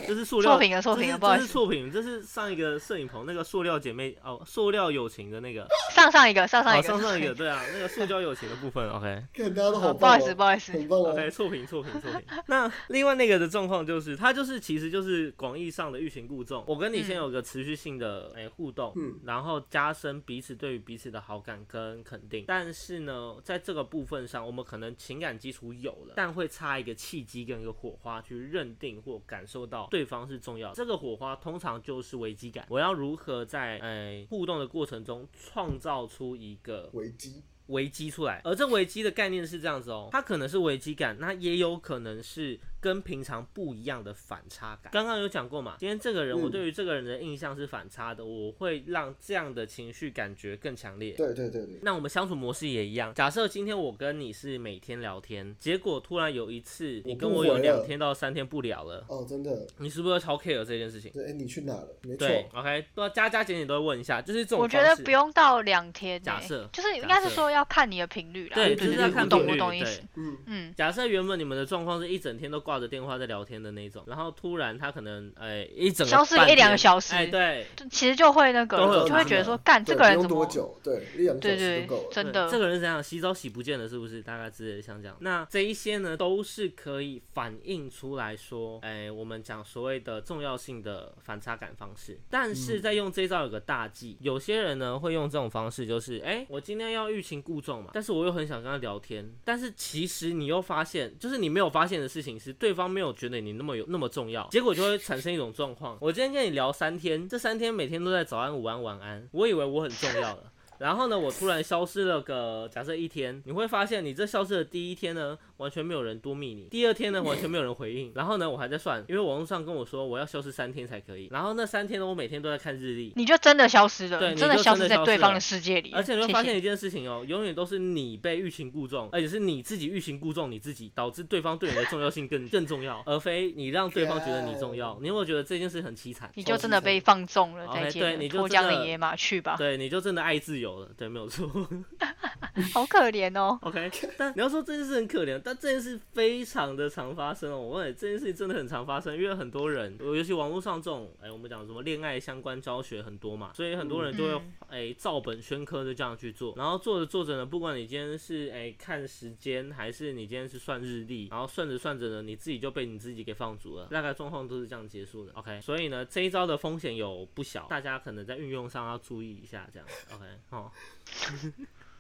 [0.07, 9.23] 这是塑料作品的，作品的不好意思这是错品，这是上一个摄影棚那个塑料姐妹哦，塑料友情的那个，上上一个，上上哦一个，上上一个，对啊，那个塑胶友情的部分，OK。
[9.35, 12.23] 看大家都好哦不好意思，不好意思，很棒哦 OK，，错评错评错评。
[12.47, 16.65] 那另外那个的状况就是，它就是其实就是广义上的欲擒故纵。
[16.67, 22.47] 我跟你先有个持续性的诶、互动，嗯然后加深彼此对于彼此的好感跟肯定。
[22.49, 30.75] 但是呢，在这个部分上，我们可能情感基础有了，但会差一个契机跟一个火花去认定或感受到对方是重要的。
[30.75, 32.67] 这个火花通常就是危机感。
[32.69, 44.91] 我要如何在诶、互动的过程中创造出一个危机，危机出来，而这危机的概念是这样子哦，它可能是危机感，那也有可能是跟平常不一样的反差感。
[44.93, 51.13] 刚刚有讲过嘛，今天这个人，嗯我对于这个人的印象是反差的，我会让这样的情绪感觉更强烈。
[51.13, 53.15] 对对对对，那我们相处模式也一样。
[53.15, 61.13] 假设今天我跟你是每天聊天，结果突然有一次你跟我有两天到三天不聊了，哦，真的，你是不是超 care 这件事情？
[61.13, 61.89] 对，哎，你去哪了？
[62.03, 68.55] 没错，，OK，都要加加减减都会问一下，就是这种我觉得不用到两天欸，假设就是应该是说要看你的频率啦。
[68.57, 70.03] 对，就是要看我懂频率对我懂意思。
[70.17, 80.29] 嗯，嗯，假设原本你们的状况是一整天都挂着电话在聊天的那种，然后突然他可能哎、一整个消失一两个小时哎对，其实就会那个就会觉得说，干这个人怎么？
[80.29, 80.75] 多久？
[80.83, 82.03] 对，一两个小对对时就够，了。
[82.05, 84.23] 对真的这个人是怎样洗澡洗不见了是不是？
[84.23, 92.19] 大概之类的像这样，那这一些呢都是可以反映出来说，哎、我们讲所谓的重要性的反差感方式。
[92.31, 110.53] 但是在用这一招有个大忌，有些人呢会用这种方式，就是哎、我今天要欲擒故纵嘛，但是我又很想跟他聊天，但是其实你又发现，就是你没有发现的事情是对方没有觉得你那么有那么重要，结果就会产生一种状况，我今天跟你聊三天，这三天每天都在早安、午安、晚安，我以为我很重要了。
[110.83, 118.11] 然后呢，我突然消失了个假设一天，你会发现你这消失的第一天呢，完全没有人多密你；第二天呢，完全没有人回应。
[118.17, 121.29] 然后呢，我还在算，因为网络上跟我说我要消失三天才可以。
[121.31, 123.13] 然后那三天呢，我每天都在看日历。
[123.15, 125.93] 你就真的消失了，对你真的消失在对方的世界里。
[125.95, 134.99] 而且你会发现一件事情哦，永远都是你被欲擒故纵，而且是你自己欲擒故纵你自己，导致对方对你的重要性更 更重要，而非你让对方觉得你重要。
[135.01, 136.29] 你有没有觉得这件事很凄惨？
[136.35, 140.91] 你就真的被放纵了，OK，再对你就脱真的缰的野马去吧，对，你就真的爱自由了。
[140.97, 141.49] 对，没有错。
[142.75, 143.59] 好可怜哦。
[143.63, 147.59] OK， 但你要说这件事很可怜，但这件事非常的常发生哦。
[147.59, 165.33] 我问你，这件事情真的很常发生，因为很多人，尤其网络上这种，哎、我们讲什么恋爱相关教学很多嘛，所以很多人就会嗯哎、照本宣科的这样去做，然后做着做着呢，不管你今天是哎、看时间，还是你今天是算日历，然后算着算着呢，你自己就被你自己给放逐了，大概状况都是这样结束的。
[165.35, 170.62] OK，所以呢，这一招的风险有不小，大家可能在运用上要注意一下，这样 OK 哦。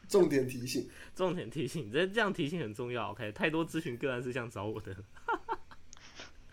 [0.09, 3.11] 重点提醒， 重点提醒，这这样提醒很重要。
[3.13, 4.95] OK，太多咨询个案是这样找我的。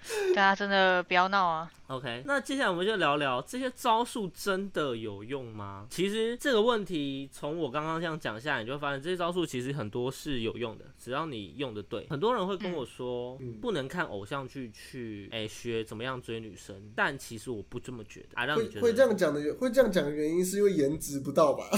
[0.35, 5.87] 大家真的不要闹啊！OK，那接下来我们就聊聊这些招数真的有用吗？
[5.89, 12.07] 其实这个问题从我刚刚这样讲下来，你就会发现这些招数其实很多是有用的，只要你用的对。
[12.09, 21.69] 很多人会跟我说，嗯不能看偶像剧去诶、学怎么样追女生，但其实我不这么觉得啊，让你觉得会会这样讲的原会这样讲的原因是因为颜值不到吧？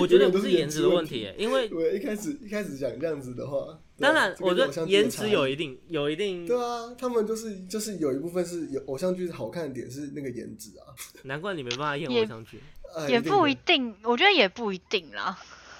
[0.00, 10.92] 我觉得不是颜值的问题因为我一开始一开始讲这样子的话，对当然我觉得颜值有一定有一定，对啊，他们就是就是有一部分是有偶像剧好看的点是那个颜值啊，
[11.24, 12.60] 难怪你没办法演偶像剧。
[12.94, 15.36] 哎也不一定，我觉得也不一定啦。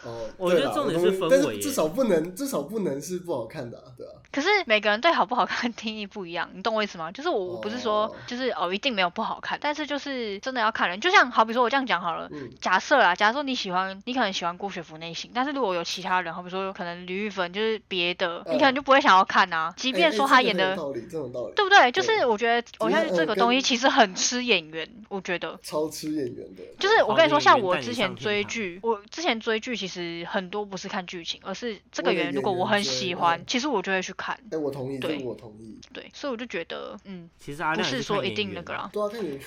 [0.06, 7.10] 哦，我觉得重点是氛围至少不能至少不能是不好看的啊，对啊，可是每个人对好不好看的定义不一样，你懂我意思吗？
[7.12, 11.00] 就是我我不是说哦就是哦一定没有不好看，但是就是真的要看人。
[11.00, 19.72] 就像好比说我这样讲好了，嗯，假设啦，假如说你喜欢，你可能喜欢郭雪芙类型，但是如果有其他人，好比说可能吕玉芬就是别的，你可能就不会想要看啊。
[19.76, 21.90] 即便说他演的，道理，这种道理，对不对？
[21.92, 25.58] 就是我觉得偶像剧呃这个东西其实很吃演员，我觉得。
[25.62, 29.95] 超吃演员的，就是我跟你说，像我之前追剧，我之前追剧其实
[30.28, 34.38] 很多不是看剧情，而是这个为了演员如果我很喜嗯欢，其实我就会去看。
[34.50, 38.88] 哎，我同意，这对我同意，对，所以我就觉得，嗯，其实阿不是说一定那个啦。
[38.94, 39.40] 对啊，看演员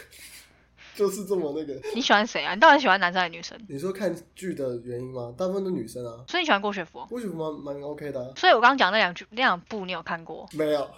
[0.95, 1.79] 就是这么那个。
[1.95, 2.53] 你喜欢谁啊？
[2.53, 3.57] 你到底喜欢男生还是女生？
[3.69, 5.33] 你说看剧的原因吗？
[5.37, 7.07] 大部分都女生啊，所以你喜欢郭雪芙哦？
[7.09, 8.33] 郭雪芙蛮蛮 OK 的、啊。
[8.35, 10.47] 所以我刚刚讲那两句那两部，你有看过？
[10.53, 10.89] 没有，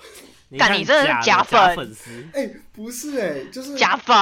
[0.52, 4.14] 你看干你真的是假粉粉丝，哎、不是哎、就是假粉。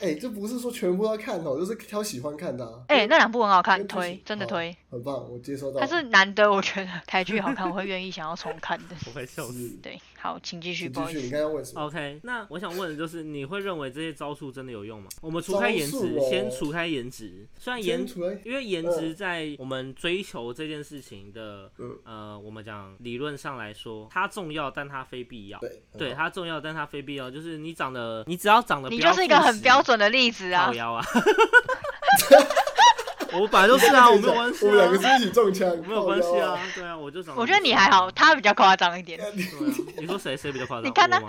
[0.00, 2.80] 哎、这不是说全部要看哦，就是挑喜欢看的、啊。
[2.88, 4.74] 哎、那两部很好看，推真的推。
[4.88, 5.78] 很棒，我接收到。
[5.80, 8.96] 但是难得，我觉得台剧好看，我会愿意想要重看的。
[9.06, 9.76] 我会笑死。
[9.82, 11.30] 对，好，请继续，继续，你不好意思。
[11.30, 15.08] 刚刚问什么？OK，那我想问的就是，你会认为这些招数真的有用吗？
[15.20, 18.06] 我们除开颜值，哦先除开颜值，虽然颜
[18.44, 25.58] 因为颜值在我们追求这件事情的，嗯呃，我们讲理论上来说，它重要，但它非必要。
[25.58, 27.30] 对，很对，好它重要，但它非必要。
[27.30, 30.74] 就是你长得，你只要长得， 你就是一个很标，准的例子啊靠！
[30.74, 31.04] 腰啊。
[33.32, 36.56] 我本来就是啊，我没有关系我们两个啊，是一起中枪，没有关系啊，。
[36.74, 37.40] 对啊，我就长得。
[37.40, 38.10] 我觉得你还好，。
[38.12, 39.18] 他比较夸张一点。
[39.18, 39.32] 对啊，
[39.98, 40.86] 你说谁谁比较夸张？
[40.86, 41.20] 你看他？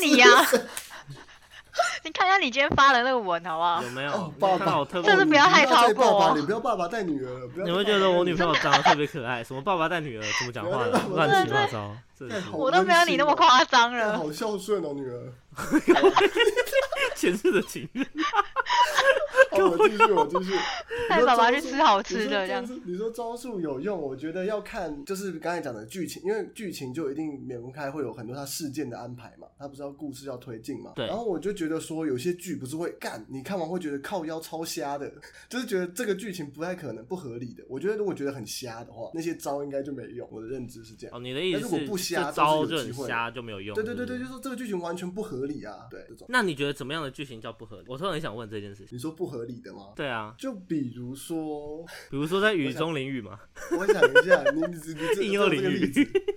[0.00, 0.26] 你呀、
[2.04, 3.88] 你看一下你今天发的那个文好不好有？
[3.90, 4.32] 没有？
[4.38, 7.66] 爸爸，特这是 不要害超过你不要爸爸，哦你不要爸爸带女儿，不要。
[7.66, 11.96] 你会觉得我女朋友长得特别可爱，什么爸爸带女儿，怎么讲话的， 乱七八糟，
[12.52, 14.18] 我都没有你那么夸张了。
[14.18, 15.32] 好孝顺哦，女儿。
[17.14, 18.04] 前世的情人。
[19.52, 20.52] 好，我继续，我继续。
[21.08, 30.92] 带爸爸去吃好吃的，这样你说招数你说招数有用，我觉得要看就是刚才讲的剧情，因为剧情就一定免不开会有很多他事件的安排嘛，他不是要故事要推进嘛。
[30.96, 35.12] 对然后我就觉得说有些剧不是会干，你看完会觉得靠腰超瞎的，
[35.48, 37.64] 就是觉得这个剧情不太可能不合理的。
[37.68, 40.28] 我觉得如果觉得很瞎的话，那些招应该就没用。
[40.30, 41.16] 我的认知是这样。
[41.16, 43.74] 哦，你的意思是如果不瞎这招就很瞎就没有用？
[43.74, 45.86] 对对对对，就是说这个剧情完全不合理啊。
[45.90, 47.84] 对，这种那你觉得怎么样的剧情叫不合理？
[47.88, 48.88] 我突然很想问这件事情。
[48.96, 49.92] 你说不合理的吗？
[49.94, 53.38] 对啊，就比如说，比如说在雨中淋雨嘛，
[53.78, 56.04] 我想一下，你你你这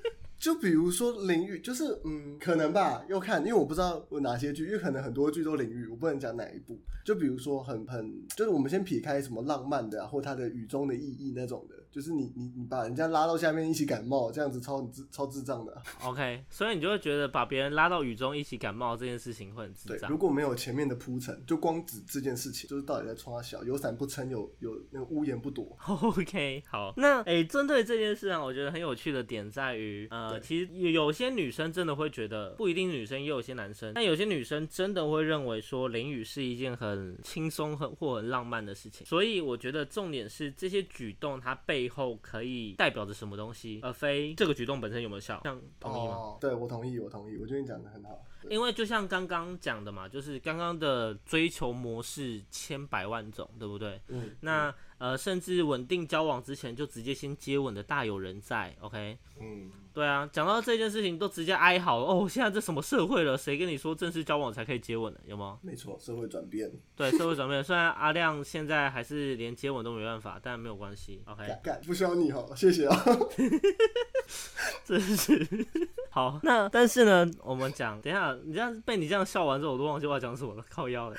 [0.48, 6.80] 就比如说淋雨，就是嗯，可能吧，要看，因为我不知道有哪些剧，因为可能很多剧都淋雨，我不能讲哪一部。
[7.04, 20.18] 就比如说很很，就是我们先撇开什么浪漫的啊，或它的雨中的意义那种的，就是你你你把人家拉到下面一起感冒，这样子超智超智障的啊、 OK，所以你就会觉得把别人拉到雨中一起感冒这件事情会很智对，障如。
[20.18, 25.78] 果没有前面的铺陈，就光指这件事情，就是到底在冲他小，有伞不撑，有有那个屋檐不躲。
[25.88, 39.06] OK，好，那诶，针、对这件事啊，我觉得很有趣的点在于，呃，其实有有些女生真的会觉得，不一定女生，也有些男生，但有些女生真的会认为说淋雨是一件很轻松、很或很浪漫的事情。
[39.06, 45.40] 所以我觉得重点是这些举动它背后可以代表着什么东西，而非这个举动本身有没有效。
[45.44, 46.16] 像同意吗？
[46.16, 48.26] 哦，对我同意，我同意，我觉得你讲的很好。
[48.50, 54.02] 因为就像刚刚讲的嘛，就是刚刚的追求模式千百万种，对不对？
[54.08, 59.20] 嗯，那呃，甚至稳定交往之前就直接先接吻的大有人在，OK？
[59.40, 63.36] 嗯，对啊，讲到这件事情都直接哀嚎哦，现在这什么社会了？
[63.36, 65.20] 谁跟你说正式交往才可以接吻的？
[65.26, 65.58] 有吗？
[65.64, 67.64] 没错，社会转变，对，社会转变。
[67.64, 71.48] 虽然阿亮现在还是连接吻都没办法，但没有关系，OK？
[71.88, 73.06] 不需要你好，谢谢啊。
[74.86, 75.66] 真是
[76.12, 76.40] 好。
[76.44, 81.16] 那但是呢，我们讲，等一下，你这样被你这样笑完之后，我都忘记我要讲什么了，靠腰了。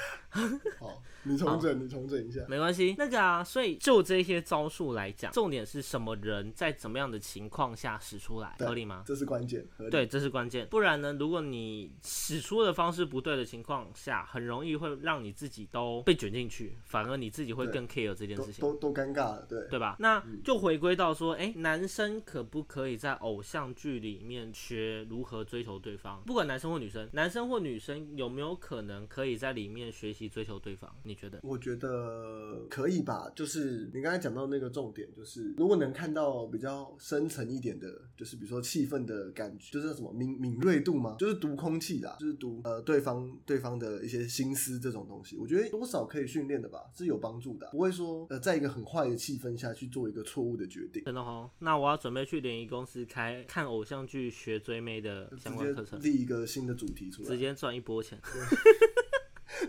[0.78, 2.42] 好，你重整，你重整一下。
[2.48, 9.02] 没关系，那个啊，所以就这些招数来讲，重点是什么人在怎么样的情况下使出来，对合理吗？
[9.04, 10.66] 这是关键，对，这是关键。
[10.68, 18.62] 不然呢，如果你使出的方式不对的情况下，很容易会让你自己都被卷进去，反而你自己会更 care 这件事情。
[18.62, 19.58] 都都尴尬了，对。
[19.68, 19.96] 对吧？
[19.98, 30.94] 那就回归到说，哎、男生可不可以在偶像剧里面学学如何追求对方，不管男生或女生，男生或女生有没有可能可以在里面学习追求对方？
[31.02, 31.40] 你觉得？
[31.42, 41.16] 我觉得可以吧，就是你刚才讲到那个重点，就是如果能看到比较深层一点的，就是比如说气氛的感觉，就是什么敏敏锐度吗？
[41.18, 51.02] 就是读空气啦，就是读呃对方对方的一些心思这种东西，我觉得多少可以训练的吧，是有帮助的，不会说呃在一个很坏的气氛下去做一个错误的决定。
[51.04, 58.18] 真的哦，那我要准备去联谊公司开看偶像剧学追妹的相关课程立一个新的主题出来，直接赚一波钱。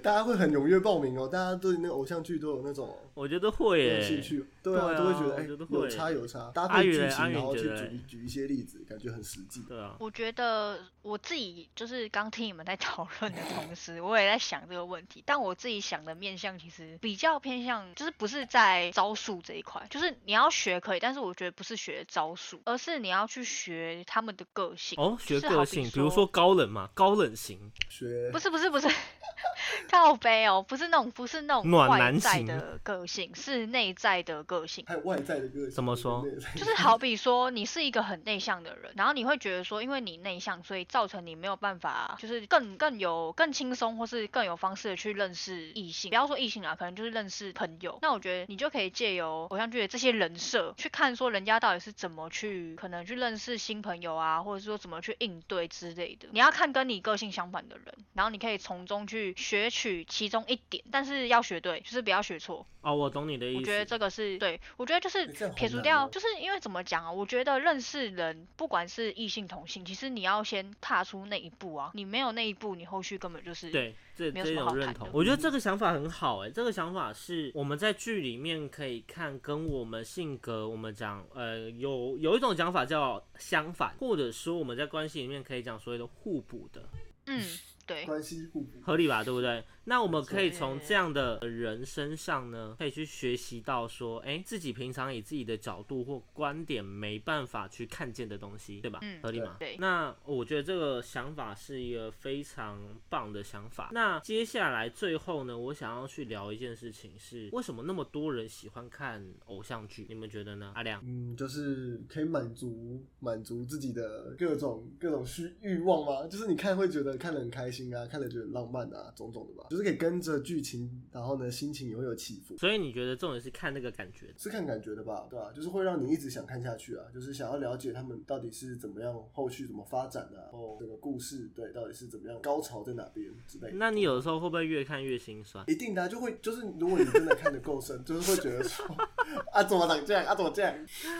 [0.04, 9.62] 大家会很踊跃报名哦，大家对那个偶像剧都有那种我觉得会有耶，兴趣，对啊，都会觉得哎、我觉得会有差有差，搭配剧情，然后去举举一些例子，感觉很实际。
[9.68, 15.24] 对啊，我觉得我自己就是刚听你们在讨论的同时，我也在想这个问题。
[15.26, 25.00] 但我自己想的面向其实比较偏向，就是不是在招数这一块，就是你要学可以，但是我觉得不是学招数，而是你要去学他们的个性。
[25.02, 28.88] 哦，学个性，比如说高冷嘛，高冷型，学不是不是不是，
[29.90, 34.84] 靠背哦，不是那种不是那种外暖男型在的个性，是内在的个性。
[34.88, 36.26] 还有外在的个性，怎么说
[36.58, 46.10] 就是好比说，你是一个很内向的人，然后你会觉得说，因为你内向，所以造成你没有办法，就是更更有更轻松，或是更有方式的去认识异性。
[46.10, 48.00] 不要说异性啦，可能就是认识朋友。
[48.02, 56.28] 那我觉得你就可以借由偶像剧的这些人设，去看说人家到底是怎么去可能去认识新朋友啊，或者说怎么去应对之类的。
[56.32, 62.66] 你要看跟你个性相反的人，然后你可以从中去学取其中一点，但是要学对，就是不要学错。
[62.82, 63.60] 哦，我懂你的意思。
[63.60, 67.12] 我觉得这个是对，我觉得就是撇除掉，哦就是因为怎么讲啊？
[67.12, 86.82] 我觉得认识人，不管是异性同性，其实你要先踏出那一步啊，你没有那一步，你后续根本就是对，这这没有什么种认同我觉得这个想法很好哎、这个想法是我们在剧里面可以看，跟我们性格，我们讲呃有有一种讲法叫相反，或者说我们在关系里面可以讲所谓的互补的，
[87.26, 87.44] 嗯，
[87.86, 88.80] 对，关系互补。
[88.82, 89.24] 合理吧？
[89.24, 89.64] 对不对？
[89.90, 99.00] 那我们可以从这样的人身上呢，可以去学习到说，哎、自己平常以自己的角度或观点没办法去看见的东西，对吧？
[99.02, 99.56] 嗯合理吗？
[99.58, 102.80] 对那我觉得这个想法是一个非常
[103.10, 103.90] 棒的想法。
[103.92, 110.06] 那接下来最后呢，我想要去聊一件事情是，为什么那么多人喜欢看偶像剧？
[110.08, 110.72] 你们觉得呢？
[110.76, 111.02] 阿亮？
[111.04, 116.28] 嗯，就是可以满足满足自己的各种各种需欲望吗？
[116.28, 119.68] 就是你看会觉得看得很开心啊，看得觉得很浪漫啊，种种的吧。
[119.72, 124.34] 就是可以跟着剧情，然后呢心情也会有起伏，所以你觉得重点是看那个感觉？
[124.38, 125.28] 是看感觉的吧？
[125.30, 133.78] 对吧、就是会让你一直想看下去啊，就是想要了解他们到底是怎么样，后续怎么发展啊，然后这个故事对到底是怎么样，高潮在哪边之类的。
[133.78, 135.64] 那你有的时候会不会越看越心酸？
[135.70, 138.86] 一定的啊、就会就是如果你真的看得够深，就是会觉得说
[139.52, 140.74] 啊怎么长这样啊怎么这样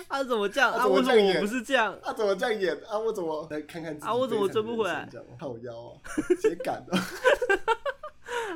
[0.08, 0.72] 啊，怎么这样？
[0.72, 1.94] 啊啊，为什么我怎么这样演不是这样？
[2.04, 6.02] 啊怎么这样演啊我怎么来看看自己啊我怎么追不回来 这样靠腰啊，
[6.42, 6.98] 直接赶的。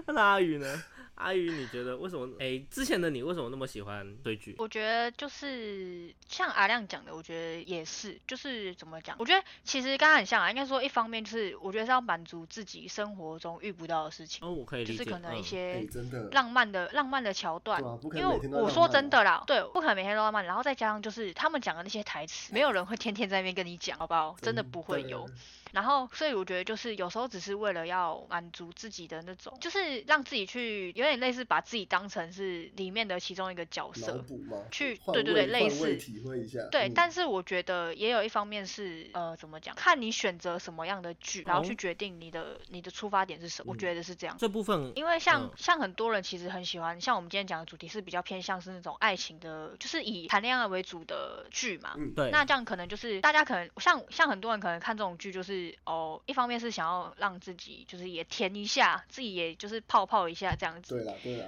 [0.07, 0.83] 那阿宇呢？
[1.15, 2.27] 阿宇，你觉得为什么？
[2.39, 4.55] 哎、之前的你为什么那么喜欢追剧？
[4.57, 9.15] 我觉得就是像阿亮讲的，我觉得也是，就是怎么讲？
[9.19, 14.97] 我觉得其实刚刚很像啊，应该说一方面就是我觉得是要满足自己生活中遇不到的事情，哦，我可以理解。
[14.97, 17.79] 就是可能一些真的浪漫的浪漫的桥段
[18.15, 24.35] 因为我说真的啦，对，不可能每天都浪漫，然后再加上就是他们讲的那些台词，没有人会天天在那边跟你讲，好不好？
[24.41, 25.29] 真的不会有。
[25.71, 34.23] 然后，所以我觉得就是有时候只是为了要满足自己的那种，就是让自己去有点类似把自己当成是里面的其中一个角色。
[34.71, 36.59] 去对对对类似体会一下。
[36.71, 39.75] 对，嗯但是我觉得也有一方面是，呃，怎么讲？
[39.75, 43.71] 看你选择什么样的剧，然后去哦决定你的你的出发点是什么。
[43.71, 44.35] 我嗯觉得是这样。
[44.39, 51.93] 这部分因为像、嗯像很多人其实很喜欢，像我们今天讲的主题是比较偏向是那种爱情的，就是以谈恋爱为主的剧嘛。
[51.97, 60.92] 嗯对，那这样可能就是大家可能像像很多人可能看这种剧，就是哦，一方面是想要让自己就是也甜一下，自己也就是泡泡一下这样子。
[60.93, 61.45] 对了，对了。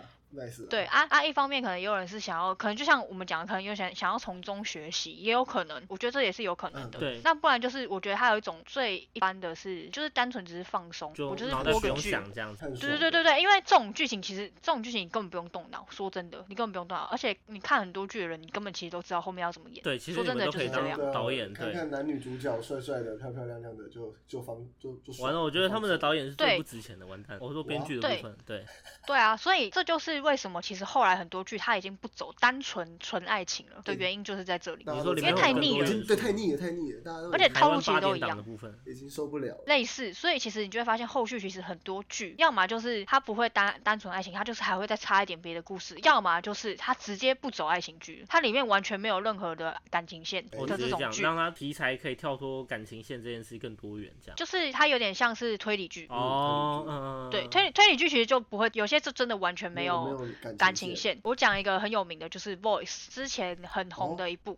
[0.70, 7.00] 对啊啊，一方面可能也有人是想要，可能就像我们讲的，可能有想想要从中学习，也有可能，我觉得这也是有可能嗯的。
[7.00, 12.70] 对那不然就是我觉得还有一种最一般的是，就是单纯只是放松，就我就是播个剧，这样子。
[12.80, 19.84] 对对对对对，因为这种剧情其实这种剧情你根本不用动脑，说真的，你根本不用动脑，而且你看很多剧的人，你根本其实都知道后面要怎么演。
[19.84, 21.66] 对，其实说真的你们都可以当就是这样导演，对。
[21.66, 27.38] 看看男女主角帅帅的、漂漂亮亮的，就就放就就完了，我觉得他们的导演是最不值钱的，完蛋。
[27.40, 28.66] 我说编剧的部分，对，
[29.08, 35.88] 对啊，所以这就是为为什么其实后来很多剧它已经不走单纯纯爱情了的原因就是在这里，因为太腻了。
[36.06, 38.36] 对太腻了，太腻了，大家都而且套路其实都一样。
[38.36, 39.64] 的部分，已经受不了了。
[39.66, 54.36] 类似，所以其实你就会发现后续其实很多剧，要么就是它不会单单纯爱情，它就是还会再插一点别的故事；要么就是它直接不走爱情剧，它里面完全没有任何的感情线的这种剧，让它题材可以跳脱感情线这件事更多元，这样。
[54.36, 56.08] 就是它有点像是推理剧。
[56.10, 61.20] 哦，嗯，对，推理推理剧其实就不会，有些就真的完全没没有有感感情情线。
[61.24, 64.58] 我讲一个很有名的，就是《Voice》，之前很红的一部有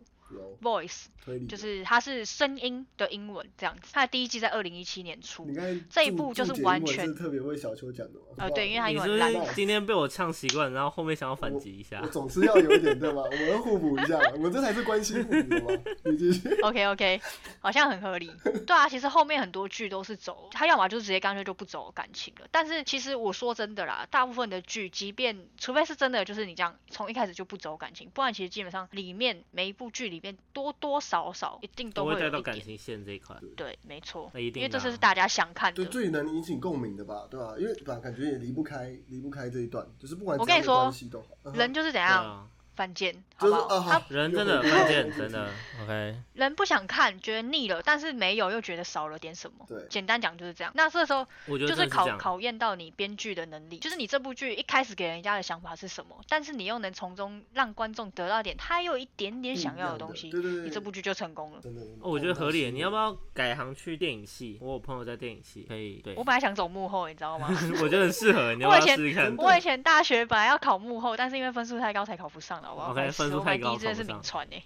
[0.62, 1.04] Voice》，
[1.46, 3.90] 就是它是声音的英文这样子。
[3.92, 8.26] 它的第一季在二零一七年出你，看这一部就是完全是特别为小秋讲的嘛。
[8.38, 12.08] 呃对因为他你是不英文烂是今天被我呛习惯，然后后面想要反击一下我？
[12.08, 13.22] 总是要有一点对吧？
[13.22, 15.82] 我们要互补一下， 我们这才是关心互补的嘛。
[16.04, 16.48] 你继续。
[16.62, 17.20] OK OK，
[17.60, 18.30] 好像很合理。
[18.66, 22.46] 对啊，其实后面很多剧都是走，他要么就直接干脆就不走感情了。
[22.50, 32.76] 但是其实我说真的啦，大部分的剧，即便除非是真的就是你这样从一开始就不走感情，不然其实基本上里面每一部剧里面多多少少一定都会会带到感有一点。
[32.76, 33.36] 情线这一块。
[33.56, 35.90] 对，没错，那一定因为这是大家想看对，的。
[35.90, 41.52] 最能引起共鸣的吧，对吧、因为感觉也离不开，离不开这一段，就是不管我跟你说怎样的关系都好。
[41.52, 45.48] 人就是怎样啊，犯贱，好人真的又回犯贱，到这个主题真的。
[45.82, 49.64] OK，人不想看，觉得腻了，但是没有又觉得少了点什么。
[49.68, 50.72] 对简单讲就是这样。
[50.74, 52.08] 那这时候我觉得就是考。
[52.18, 61.60] 考验到你编剧的能力，就是你这部剧一开始给人家的想法是什么，但是你又能从中让观众得到点他又一点点想要的东西，对对对，你这部剧就成功了。
[61.62, 62.70] 真的，哦，我觉得合理。
[62.70, 63.16] 你要不要？
[63.32, 64.58] 改行去电影系？
[64.60, 66.00] 我有朋友在电影系，可以。
[66.02, 67.48] 对我，本来想走幕后，你知道吗？
[67.80, 68.52] 我觉得很适合。
[68.54, 69.36] 你要不要我以前试试看？
[69.36, 74.22] 我以前大学本来要考幕后，但是因为分数太高才考不上了，好不好 OK，白痴分数太高考不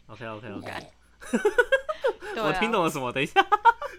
[0.09, 0.73] ，OK OK OK，
[2.43, 3.13] 我听啊，懂了什么？
[3.13, 3.41] 等一下。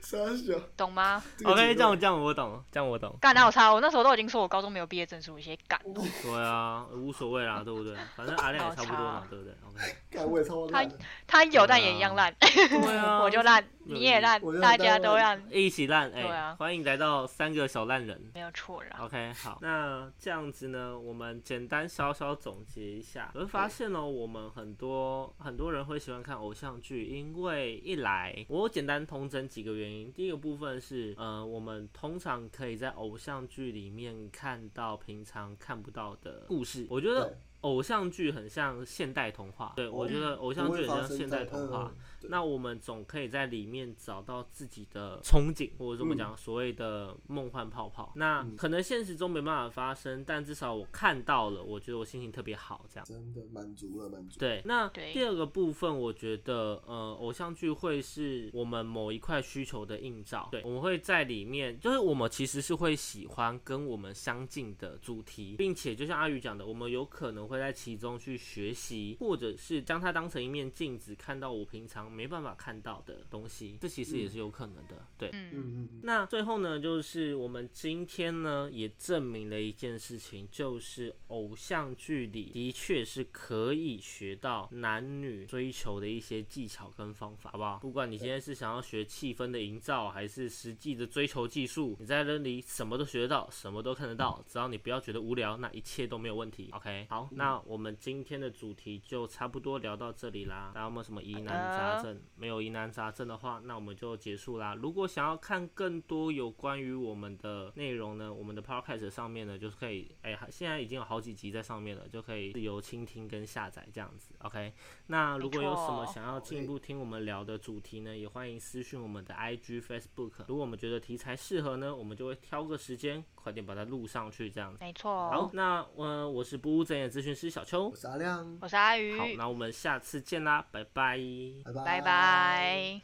[0.02, 0.60] 傻小。
[0.76, 1.24] 懂吗？
[1.38, 3.16] 这个 OK，这样这样我懂，这样我懂。
[3.22, 3.74] 干哪有差？
[3.74, 5.80] 我那时候都已经说我高中没有毕业证书，一些干。
[5.94, 7.96] 对啊，无所谓啦，对不对？
[8.16, 9.96] 反正阿亮也差不多嘛，对不对？OK。
[10.12, 10.98] 干我也超烂的。
[11.26, 18.20] 他有但也一样烂，对啊， 我就烂，你也烂我，就大家都烂，一起烂，哎、对啊欢迎来到三个小烂人。
[18.34, 18.98] 没有错啦。
[19.00, 37.38] OK，好，那这样子呢，我们简单稍稍总结一下，我会发现呢，我们很多很多人会喜欢看偶像剧，因为一来我简单通整几个原因，第一个部分是，呃，我们通常可以在偶像剧里面看到平常看不到的故事，我觉得。
[37.64, 41.96] 偶像剧很像现代童话，对我觉得偶像剧很像现代童话。
[42.30, 48.12] 那我们总可以在里面找到自己的憧憬，或者这么讲，所谓的梦幻泡泡。
[48.16, 53.06] 那嗯可能现实中没办法发生，但至少我看到了，我觉得我心情特别好，这样。
[53.06, 54.40] 真的满足了，满足。
[54.40, 60.48] 对，那第二个部分，我觉得呃，偶像剧会是我们某一块需求的映照。
[60.52, 75.06] 对，我们会在里面，就是我们其实是会喜欢跟我们相近的主题，并且就像阿宇讲的，我们有可能会在其中去学习，或者是将它当成一面镜子，看到我平常没办法看到的东西，这其实也是有可能的。
[75.18, 87.80] 对，嗯，嗯嗯嗯，那最后呢，就是我们今天呢也证明了一件事情，就是偶像剧里的确是可以学到男女追求的一些技巧跟方法，好不好？
[87.80, 96.70] 不管你今天是想要学气氛的营造，还是实际的追求技术，你在这里什么都学得到，什么都看得到，只要你不要觉得无聊，那一切都没有问题。
[96.74, 100.72] OK，好，那我们今天的主题就差不多聊到这里啦。
[100.74, 102.22] 大家有没有什么疑难杂症？
[102.36, 104.76] 没有疑难杂症的话，那我们就结束啦。
[104.76, 114.34] 如果想要看更多有关于我们的内容呢，我们的 podcast 上面呢，就是可以，哎、现在已经有好几集在上面了，就可以自由倾听跟下载这样子。
[114.40, 114.74] OK，
[115.08, 120.32] 那如果有什么想要进一步听我们聊的主题呢，也欢迎私讯我们的 IG、Facebook。
[120.48, 124.80] 如果我们觉得题材适合呢，我们就会挑个时间，快点把它录上去这样子。
[124.82, 125.30] 没错。
[125.30, 127.96] 好，，那呃，我是不务正业咨询师小邱我。
[127.96, 131.20] 是阿亮，我是阿鱼，好，那我们下次见啦，拜拜。
[131.64, 133.02] 拜拜，拜拜。